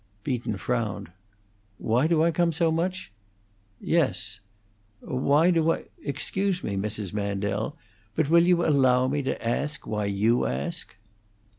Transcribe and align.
Beaton 0.23 0.57
frowned. 0.57 1.11
"Why 1.77 2.07
do 2.07 2.23
I 2.23 2.31
come 2.31 2.51
so 2.51 2.71
much?" 2.71 3.11
"Yes." 3.79 4.39
"Why 4.99 5.51
do 5.51 5.71
I 5.71 5.83
Excuse 6.03 6.63
me, 6.63 6.75
Mrs. 6.75 7.13
Mandel, 7.13 7.77
but 8.15 8.27
will 8.27 8.41
you 8.43 8.65
allow 8.65 9.07
me 9.07 9.21
to 9.21 9.47
ask 9.47 9.85
why 9.85 10.05
you 10.05 10.47
ask?" 10.47 10.95